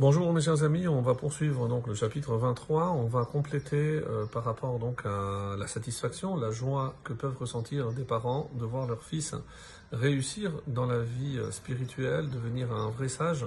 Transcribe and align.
Bonjour 0.00 0.32
mes 0.32 0.40
chers 0.40 0.62
amis, 0.62 0.88
on 0.88 1.02
va 1.02 1.14
poursuivre 1.14 1.68
donc 1.68 1.86
le 1.86 1.92
chapitre 1.92 2.34
23, 2.34 2.92
on 2.92 3.04
va 3.04 3.26
compléter 3.26 3.76
euh, 3.76 4.24
par 4.24 4.44
rapport 4.44 4.78
donc 4.78 5.02
à 5.04 5.56
la 5.58 5.66
satisfaction, 5.66 6.36
la 6.36 6.50
joie 6.50 6.94
que 7.04 7.12
peuvent 7.12 7.36
ressentir 7.36 7.92
des 7.92 8.04
parents 8.04 8.50
de 8.54 8.64
voir 8.64 8.86
leur 8.86 9.02
fils 9.02 9.34
réussir 9.92 10.52
dans 10.66 10.86
la 10.86 11.00
vie 11.00 11.36
euh, 11.36 11.50
spirituelle, 11.50 12.30
devenir 12.30 12.72
un 12.72 12.88
vrai 12.88 13.08
sage. 13.08 13.44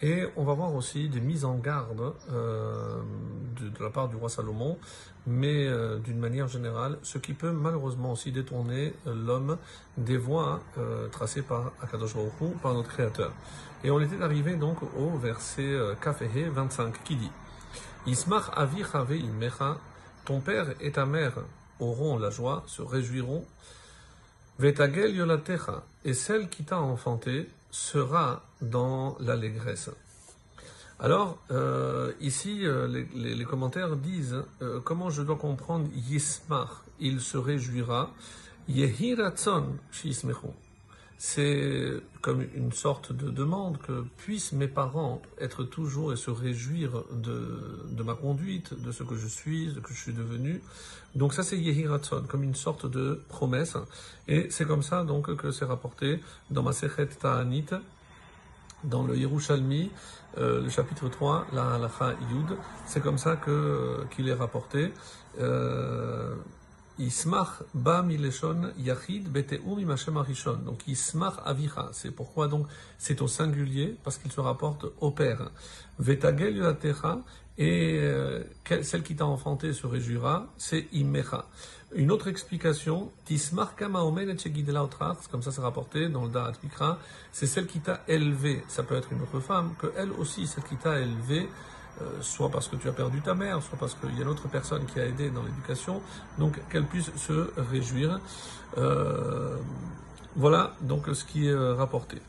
Et 0.00 0.24
on 0.36 0.42
va 0.42 0.54
voir 0.54 0.74
aussi 0.74 1.08
des 1.08 1.20
mises 1.20 1.44
en 1.44 1.54
garde 1.54 2.14
euh, 2.32 3.00
de, 3.60 3.84
la 3.84 3.90
part 3.90 4.08
du 4.08 4.16
roi 4.16 4.28
Salomon, 4.28 4.78
mais 5.28 5.68
d'une 6.02 6.18
manière 6.18 6.48
générale, 6.48 6.98
ce 7.02 7.18
qui 7.18 7.32
peut 7.32 7.52
malheureusement 7.52 8.10
aussi 8.10 8.32
détourner 8.32 8.92
l'homme 9.06 9.56
des 9.96 10.16
voies 10.16 10.58
tracées 11.12 11.42
par 11.42 11.70
Akadosh 11.80 12.16
Baruch 12.16 12.56
par 12.60 12.74
notre 12.74 12.88
Créateur. 12.88 13.30
Et 13.84 13.92
on 13.92 14.00
était 14.00 14.20
arrivé 14.20 14.56
donc 14.56 14.78
au 14.98 15.16
verset 15.18 15.76
Kafehe 16.00 16.48
25 16.48 17.02
qui 17.04 17.16
dit 17.16 17.30
Ismach 18.06 18.50
avi 18.56 18.82
imecha, 19.18 19.78
ton 20.24 20.40
père 20.40 20.74
et 20.80 20.92
ta 20.92 21.06
mère 21.06 21.34
auront 21.78 22.18
la 22.18 22.30
joie, 22.30 22.64
se 22.66 22.82
réjouiront. 22.82 23.44
Vetagel 24.58 25.14
yolatecha, 25.14 25.82
et 26.04 26.14
celle 26.14 26.48
qui 26.48 26.64
t'a 26.64 26.80
enfanté 26.80 27.48
sera 27.70 28.42
dans 28.60 29.16
l'allégresse. 29.18 29.90
Alors, 31.00 31.38
euh, 31.50 32.12
ici, 32.20 32.64
euh, 32.64 32.86
les, 33.14 33.44
commentaires 33.44 33.96
disent 33.96 34.44
euh, 34.60 34.78
comment 34.84 35.10
je 35.10 35.22
dois 35.22 35.36
comprendre 35.36 35.88
Yismar, 35.94 36.84
il 37.00 37.20
se 37.20 37.36
réjouira, 37.36 38.10
Yehiratzon 38.68 39.76
c'est 41.24 42.00
comme 42.20 42.44
une 42.56 42.72
sorte 42.72 43.12
de 43.12 43.30
demande 43.30 43.78
que 43.78 44.04
puissent 44.16 44.50
mes 44.50 44.66
parents 44.66 45.22
être 45.38 45.62
toujours 45.62 46.12
et 46.12 46.16
se 46.16 46.32
réjouir 46.32 47.04
de, 47.12 47.86
de 47.92 48.02
ma 48.02 48.14
conduite, 48.14 48.74
de 48.82 48.90
ce 48.90 49.04
que 49.04 49.14
je 49.14 49.28
suis, 49.28 49.68
de 49.68 49.74
ce 49.74 49.78
que 49.78 49.94
je 49.94 50.00
suis 50.00 50.12
devenu. 50.12 50.60
Donc 51.14 51.32
ça 51.32 51.44
c'est 51.44 51.56
Yehiratson, 51.56 52.24
comme 52.26 52.42
une 52.42 52.56
sorte 52.56 52.86
de 52.86 53.22
promesse. 53.28 53.76
Et 54.26 54.48
c'est 54.50 54.64
comme 54.64 54.82
ça 54.82 55.04
donc 55.04 55.32
que 55.36 55.52
c'est 55.52 55.64
rapporté 55.64 56.20
dans 56.50 56.64
ma 56.64 56.72
Sechet 56.72 57.06
Ta'anit, 57.06 57.66
dans 58.82 59.04
le 59.04 59.16
Yerushalmi, 59.16 59.92
euh, 60.38 60.62
le 60.62 60.70
chapitre 60.70 61.08
3, 61.08 61.46
la 61.52 61.74
Halacha 61.74 62.16
Yud. 62.32 62.58
C'est 62.84 63.00
comme 63.00 63.18
ça 63.18 63.36
que 63.36 64.04
qu'il 64.10 64.28
est 64.28 64.34
rapporté. 64.34 64.92
Euh, 65.40 66.34
Ismach 66.98 67.62
ba 67.74 68.02
mileshon 68.02 68.72
yachid 68.78 69.28
beteum 69.28 69.78
imachem 69.78 70.16
arishon. 70.16 70.56
Donc 70.64 70.86
Ismach 70.86 71.40
avicha. 71.44 71.90
C'est 71.92 72.10
pourquoi 72.10 72.48
donc 72.48 72.66
c'est 72.98 73.20
au 73.22 73.28
singulier 73.28 73.96
parce 74.04 74.18
qu'il 74.18 74.32
se 74.32 74.40
rapporte 74.40 74.86
au 75.00 75.10
père. 75.10 75.50
Vetagel 75.98 76.56
yatecha 76.56 77.18
et 77.58 77.98
euh, 78.00 78.44
celle 78.82 79.02
qui 79.02 79.14
t'a 79.14 79.26
enfanté 79.26 79.72
se 79.72 79.86
réjouira, 79.86 80.46
c'est 80.56 80.86
imecha. 80.92 81.46
Une 81.94 82.10
autre 82.10 82.28
explication, 82.28 83.12
Tismach 83.26 83.76
kama 83.76 84.00
omen 84.00 84.30
et 84.30 84.36
comme 85.30 85.42
ça 85.42 85.52
c'est 85.52 85.60
rapporté 85.60 86.08
dans 86.08 86.24
le 86.24 86.30
Da'at 86.30 86.54
Mikra, 86.62 86.98
c'est 87.30 87.46
celle 87.46 87.66
qui 87.66 87.80
t'a 87.80 88.00
élevé. 88.08 88.62
Ça 88.68 88.82
peut 88.82 88.96
être 88.96 89.12
une 89.12 89.20
autre 89.20 89.40
femme, 89.40 89.74
que 89.78 89.92
elle 89.98 90.10
aussi, 90.12 90.46
celle 90.46 90.64
qui 90.64 90.76
t'a 90.76 90.98
élevé, 90.98 91.46
soit 92.20 92.48
parce 92.50 92.68
que 92.68 92.76
tu 92.76 92.88
as 92.88 92.92
perdu 92.92 93.20
ta 93.20 93.34
mère, 93.34 93.62
soit 93.62 93.78
parce 93.78 93.94
qu'il 93.94 94.14
y 94.16 94.18
a 94.20 94.22
une 94.22 94.28
autre 94.28 94.48
personne 94.48 94.84
qui 94.86 94.98
a 95.00 95.06
aidé 95.06 95.30
dans 95.30 95.42
l'éducation, 95.42 96.02
donc 96.38 96.60
qu'elle 96.68 96.86
puisse 96.86 97.14
se 97.16 97.52
réjouir. 97.70 98.20
Euh, 98.78 99.56
voilà 100.36 100.72
donc 100.80 101.06
ce 101.12 101.24
qui 101.24 101.48
est 101.48 101.54
rapporté. 101.54 102.20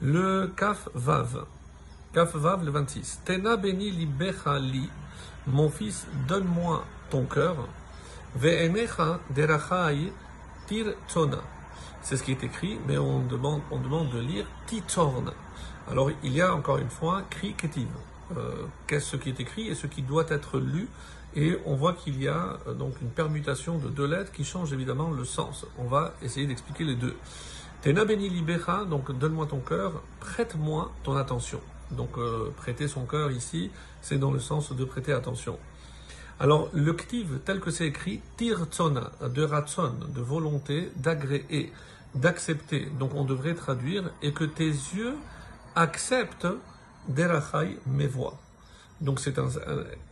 Le 0.00 0.52
Kaf 0.56 0.88
Vav, 0.94 1.44
Kaf 2.12 2.36
Vav 2.36 2.64
le 2.64 2.70
26. 2.70 3.20
Tena 3.24 3.56
beni 3.56 3.90
li, 3.90 4.08
mon 5.46 5.68
fils, 5.68 6.06
donne-moi 6.28 6.84
ton 7.10 7.24
cœur. 7.24 7.56
Ve'enecha 8.36 9.18
derachai 9.30 10.12
tir. 10.66 10.94
C'est 12.02 12.16
ce 12.16 12.22
qui 12.22 12.30
est 12.30 12.44
écrit, 12.44 12.78
mais 12.86 12.96
on 12.98 13.20
demande, 13.20 13.60
on 13.70 13.78
demande 13.78 14.10
de 14.10 14.20
lire 14.20 14.46
titorna. 14.66 15.32
Alors 15.90 16.10
il 16.22 16.32
y 16.32 16.40
a 16.40 16.54
encore 16.54 16.78
une 16.78 16.90
fois 16.90 17.22
cri 17.30 17.54
ketiv 17.54 17.88
euh, 18.36 18.66
qu'est-ce 18.86 19.16
qui 19.16 19.30
est 19.30 19.40
écrit 19.40 19.68
et 19.68 19.74
ce 19.74 19.86
qui 19.86 20.02
doit 20.02 20.26
être 20.28 20.58
lu. 20.58 20.88
Et 21.34 21.58
on 21.66 21.76
voit 21.76 21.92
qu'il 21.92 22.22
y 22.22 22.28
a 22.28 22.58
euh, 22.66 22.74
donc 22.74 23.00
une 23.00 23.10
permutation 23.10 23.78
de 23.78 23.88
deux 23.88 24.06
lettres 24.06 24.32
qui 24.32 24.44
change 24.44 24.72
évidemment 24.72 25.10
le 25.10 25.24
sens. 25.24 25.66
On 25.78 25.84
va 25.84 26.14
essayer 26.22 26.46
d'expliquer 26.46 26.84
les 26.84 26.94
deux. 26.94 27.16
Tena 27.82 28.04
beni 28.04 28.28
libera, 28.28 28.84
donc 28.84 29.16
donne-moi 29.16 29.46
ton 29.46 29.60
cœur, 29.60 30.02
prête-moi 30.20 30.92
ton 31.04 31.16
attention. 31.16 31.60
Donc 31.90 32.18
euh, 32.18 32.50
prêter 32.56 32.88
son 32.88 33.06
cœur 33.06 33.30
ici, 33.30 33.70
c'est 34.02 34.18
dans 34.18 34.32
le 34.32 34.40
sens 34.40 34.72
de 34.72 34.84
prêter 34.84 35.12
attention. 35.12 35.58
Alors 36.40 36.68
le 36.72 36.92
ktiv 36.92 37.40
tel 37.44 37.60
que 37.60 37.70
c'est 37.70 37.86
écrit, 37.86 38.20
tirtsona, 38.36 39.10
de 39.22 39.42
ratson, 39.42 39.94
de 40.08 40.20
volonté, 40.20 40.90
d'agréer, 40.96 41.72
d'accepter. 42.14 42.88
Donc 42.98 43.14
on 43.14 43.24
devrait 43.24 43.54
traduire 43.54 44.10
et 44.22 44.32
que 44.32 44.44
tes 44.44 44.68
yeux 44.68 45.14
acceptent 45.74 46.48
Derachai 47.08 47.78
voix. 47.86 48.38
Donc 49.00 49.20
c'est 49.20 49.34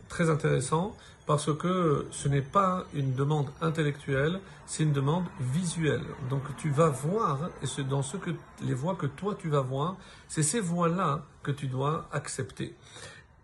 très 0.07 0.29
intéressant 0.29 0.95
parce 1.25 1.53
que 1.53 2.07
ce 2.11 2.29
n'est 2.29 2.41
pas 2.41 2.85
une 2.93 3.13
demande 3.13 3.49
intellectuelle, 3.61 4.39
c'est 4.65 4.83
une 4.83 4.93
demande 4.93 5.25
visuelle. 5.39 6.05
Donc 6.29 6.43
tu 6.57 6.69
vas 6.69 6.87
voir, 6.87 7.49
et 7.61 7.83
dans 7.83 8.01
ce 8.01 8.15
que 8.15 8.31
les 8.61 8.73
voix 8.73 8.95
que 8.95 9.05
toi 9.05 9.35
tu 9.37 9.49
vas 9.49 9.61
voir, 9.61 9.97
c'est 10.29 10.43
ces 10.43 10.61
voix-là 10.61 11.23
que 11.43 11.51
tu 11.51 11.67
dois 11.67 12.07
accepter. 12.13 12.75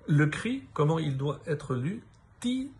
Le 0.07 0.27
cri, 0.27 0.63
comment 0.73 0.97
il 0.97 1.17
doit 1.17 1.39
être 1.45 1.75
lu 1.75 2.03
Ti 2.39 2.71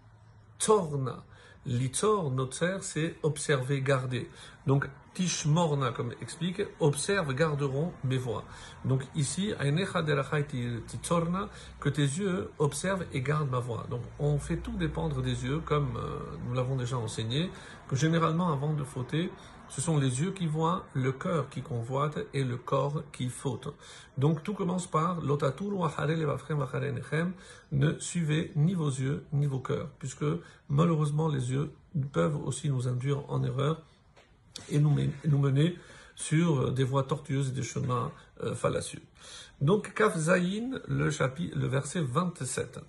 torna. 0.57 1.23
Litzor, 1.65 2.31
notzer, 2.31 2.77
c'est 2.81 3.15
observer, 3.23 3.81
garder. 3.81 4.29
Donc, 4.65 4.87
tishmorna, 5.13 5.91
comme 5.91 6.13
explique, 6.21 6.61
observe, 6.79 7.33
garderont 7.33 7.91
mes 8.03 8.17
voix. 8.17 8.43
Donc 8.85 9.03
ici, 9.15 9.53
que 11.79 11.89
tes 11.89 12.01
yeux 12.01 12.49
observent 12.59 13.05
et 13.13 13.21
gardent 13.21 13.49
ma 13.49 13.59
voix. 13.59 13.85
Donc 13.89 14.01
on 14.19 14.37
fait 14.39 14.57
tout 14.57 14.75
dépendre 14.75 15.21
des 15.21 15.45
yeux, 15.45 15.59
comme 15.59 15.97
euh, 15.97 16.19
nous 16.47 16.53
l'avons 16.53 16.75
déjà 16.75 16.97
enseigné, 16.97 17.51
que 17.87 17.95
généralement 17.95 18.51
avant 18.51 18.73
de 18.73 18.83
fauter, 18.83 19.31
ce 19.69 19.81
sont 19.81 19.97
les 19.97 20.21
yeux 20.21 20.31
qui 20.31 20.45
voient, 20.45 20.85
le 20.93 21.11
cœur 21.11 21.49
qui 21.49 21.61
convoite 21.61 22.19
et 22.33 22.43
le 22.43 22.57
corps 22.57 23.03
qui 23.11 23.29
faute. 23.29 23.73
Donc 24.17 24.43
tout 24.43 24.53
commence 24.53 24.87
par 24.87 25.19
ne 27.71 27.99
suivez 27.99 28.51
ni 28.55 28.73
vos 28.73 28.89
yeux 28.89 29.25
ni 29.31 29.45
vos 29.45 29.59
cœurs, 29.59 29.89
puisque 29.99 30.25
malheureusement 30.69 31.27
les 31.27 31.51
yeux 31.51 31.71
peuvent 32.11 32.37
aussi 32.45 32.69
nous 32.69 32.87
induire 32.87 33.23
en 33.29 33.43
erreur 33.43 33.83
et 34.69 34.79
nous, 34.79 34.91
mener 35.37 35.77
sur 36.15 36.71
des 36.71 36.83
voies 36.83 37.03
tortueuses 37.03 37.49
et 37.49 37.51
des 37.51 37.63
chemins 37.63 38.11
euh, 38.43 38.53
fallacieux. 38.55 39.01
Donc 39.61 39.93
Kaf 39.93 40.17
Zayin, 40.17 40.79
le 40.87 41.09
le 41.09 41.67
verset 41.67 42.01
27. 42.01 42.79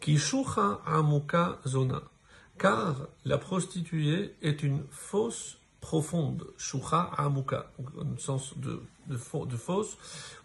Kishucha 0.00 0.80
amuka 0.86 1.58
zona. 1.66 2.02
Car 2.58 3.08
la 3.24 3.38
prostituée 3.38 4.34
est 4.42 4.62
une 4.62 4.82
fausse 4.90 5.58
profonde, 5.80 6.46
shucha 6.58 7.10
amuka, 7.16 7.70
sens 8.18 8.56
de, 8.58 8.82
de, 9.06 9.16
de 9.46 9.56
fausse, 9.56 9.96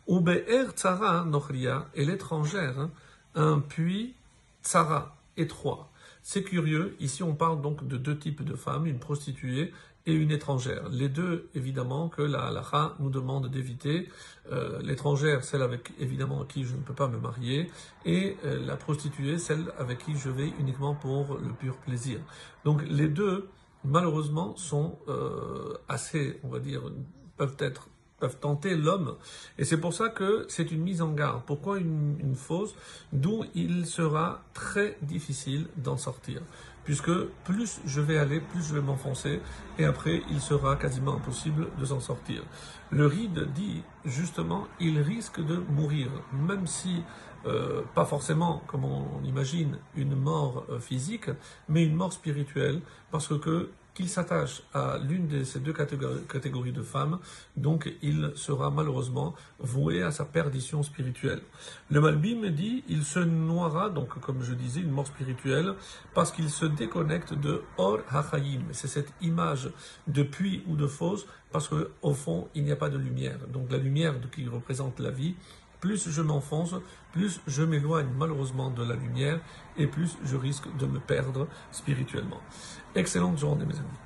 ou 0.08 0.22
be'er 0.22 0.72
tsara 0.74 1.26
nochria, 1.26 1.88
et 1.94 2.06
l'étrangère, 2.06 2.80
hein, 2.80 2.92
un 3.36 3.59
puits 3.59 4.16
tsara, 4.64 5.16
étroit. 5.38 5.92
C'est 6.24 6.44
curieux, 6.44 6.96
ici 7.00 7.22
on 7.22 7.36
parle 7.36 7.62
donc 7.62 7.88
de 7.88 7.97
deux 7.97 8.18
types 8.18 8.44
de 8.44 8.56
femmes, 8.56 8.88
une 8.88 9.00
prostituée 9.00 9.74
et 10.06 10.14
une 10.14 10.32
étrangère. 10.32 10.90
Les 10.90 11.10
deux, 11.10 11.50
évidemment, 11.56 12.10
que 12.10 12.22
la 12.22 12.46
halakha 12.46 12.96
nous 13.00 13.10
demande 13.10 13.50
d'éviter. 13.50 14.10
Euh, 14.52 14.80
l'étrangère, 14.82 15.44
celle 15.44 15.62
avec 15.62 15.92
évidemment 16.00 16.42
à 16.42 16.46
qui 16.46 16.64
je 16.64 16.76
ne 16.76 16.82
peux 16.82 16.94
pas 16.94 17.08
me 17.08 17.18
marier, 17.18 17.72
et 18.06 18.38
euh, 18.46 18.64
la 18.66 18.76
prostituée, 18.76 19.38
celle 19.40 19.66
avec 19.79 20.06
qui 20.06 20.16
je 20.16 20.29
vais 20.29 20.52
uniquement 20.59 20.94
pour 20.94 21.38
le 21.38 21.53
pur 21.53 21.78
plaisir. 21.78 22.20
Donc 22.64 22.84
les 22.88 23.08
deux 23.08 23.50
malheureusement, 23.85 24.56
sont 24.56 24.97
euh, 25.08 25.74
assez, 25.88 26.40
on 26.44 26.50
va 26.50 26.59
dire, 26.59 26.82
peuvent 27.38 27.58
être 27.59 27.90
peuvent 28.20 28.38
tenter 28.40 28.76
l'homme. 28.76 29.16
Et 29.58 29.66
c'est 29.66 29.79
pour 29.79 29.94
ça 29.94 30.09
que 30.09 30.46
c'est 30.50 30.72
une 30.72 30.82
mise 30.82 31.02
en 31.02 31.12
garde. 31.12 31.41
Pourquoi 31.46 31.79
une, 31.79 32.17
une 32.20 32.35
fausse 32.35 32.76
D'où 33.12 33.44
il 33.53 33.85
sera 33.85 34.44
très 34.53 34.97
difficile 35.02 35.67
d'en 35.78 35.97
sortir. 35.97 36.41
Puisque 36.84 37.12
plus 37.44 37.82
je 37.85 38.00
vais 38.00 38.17
aller, 38.17 38.40
plus 38.40 38.62
je 38.62 38.76
vais 38.76 38.82
m'enfoncer, 38.82 39.41
et 39.79 39.85
après 39.85 40.22
il 40.29 40.40
sera 40.40 40.76
quasiment 40.76 41.16
impossible 41.16 41.67
de 41.79 41.85
s'en 41.85 42.00
sortir. 42.00 42.44
Le 42.91 43.08
ride 43.08 43.52
dit 43.56 43.82
justement, 44.06 44.67
il 44.79 45.00
risque 45.00 45.44
de 45.44 45.56
mourir, 45.56 46.09
même 46.32 46.67
si 46.67 47.02
euh, 47.47 47.82
pas 47.94 48.06
forcément, 48.06 48.64
comme 48.67 48.85
on 48.85 49.23
imagine, 49.23 49.78
une 49.96 50.16
mort 50.16 50.66
euh, 50.70 50.79
physique, 50.79 51.29
mais 51.70 51.84
une 51.84 51.96
mort 51.96 52.14
spirituelle, 52.14 52.82
parce 53.12 53.38
que 53.40 53.70
qu'il 53.96 54.09
s'attache 54.09 54.62
à 54.74 55.00
l'une 55.00 55.28
de 55.28 55.44
ces 55.44 55.59
deux 55.59 55.74
catégories 55.74 56.74
de 56.74 56.84
femmes, 56.84 57.18
donc 57.56 57.92
il 58.03 58.34
sera 58.36 58.70
malheureusement 58.70 59.34
voué 59.58 60.03
à 60.03 60.12
sa 60.12 60.26
perdition 60.26 60.84
spirituelle. 60.84 61.42
Le 61.90 62.02
Malbim 62.02 62.52
dit 62.52 62.84
il 62.90 63.03
se 63.03 63.20
noiera, 63.20 63.90
donc 63.90 64.20
comme 64.20 64.44
je 64.44 64.53
disais, 64.53 64.82
une 64.82 64.92
mort 64.92 65.08
spirituelle, 65.08 65.74
parce 66.14 66.32
qu'il 66.32 66.50
se 66.50 66.66
déconnecte 66.66 67.34
de 67.34 67.64
Or 67.78 68.00
HaChaim. 68.12 68.64
C'est 68.74 68.90
cette 68.90 69.14
image 69.22 69.72
de 70.08 70.24
puits 70.24 70.62
ou 70.68 70.76
de 70.76 70.88
fosse, 70.88 71.26
parce 71.52 71.70
qu'au 71.70 72.14
fond, 72.14 72.50
il 72.53 72.66
n'y 72.66 72.72
a 72.74 72.76
pas 72.76 72.90
de 72.90 72.98
lumière. 72.98 73.40
Donc 73.48 73.72
la 73.72 73.78
lumière 73.78 74.16
qui 74.30 74.46
représente 74.46 75.00
la 75.00 75.09
vie, 75.09 75.36
plus 75.80 76.10
je 76.10 76.22
m'enfonce, 76.22 76.76
plus 77.12 77.42
je 77.48 77.64
m'éloigne 77.64 78.08
malheureusement 78.18 78.70
de 78.70 78.84
la 78.84 78.96
lumière 78.96 79.40
et 79.78 79.88
plus 79.88 80.18
je 80.24 80.36
risque 80.36 80.66
de 80.78 80.86
me 80.86 81.00
perdre 81.00 81.48
spirituellement. 81.72 82.42
Excellente 82.96 83.38
journée 83.38 83.66
mes 83.66 83.76
amis. 83.76 84.04